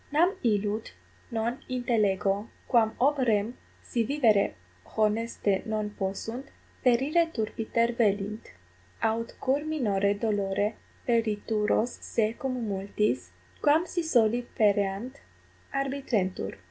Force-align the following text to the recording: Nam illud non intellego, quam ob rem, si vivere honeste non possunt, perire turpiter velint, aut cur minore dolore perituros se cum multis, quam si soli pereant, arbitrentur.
Nam 0.11 0.35
illud 0.43 0.89
non 1.29 1.59
intellego, 1.69 2.49
quam 2.67 2.95
ob 2.99 3.19
rem, 3.19 3.55
si 3.83 4.03
vivere 4.03 4.55
honeste 4.97 5.61
non 5.67 5.91
possunt, 5.91 6.45
perire 6.83 7.27
turpiter 7.31 7.91
velint, 7.93 8.51
aut 9.03 9.31
cur 9.39 9.59
minore 9.63 10.15
dolore 10.15 10.73
perituros 11.07 11.99
se 12.01 12.33
cum 12.33 12.67
multis, 12.67 13.31
quam 13.61 13.85
si 13.85 14.01
soli 14.01 14.41
pereant, 14.57 15.21
arbitrentur. 15.71 16.53